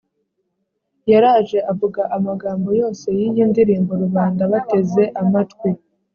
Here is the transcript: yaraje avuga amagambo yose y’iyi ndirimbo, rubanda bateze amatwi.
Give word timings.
yaraje 1.11 1.57
avuga 1.71 2.01
amagambo 2.17 2.69
yose 2.79 3.05
y’iyi 3.17 3.43
ndirimbo, 3.51 3.91
rubanda 4.03 4.41
bateze 4.53 5.03
amatwi. 5.21 5.69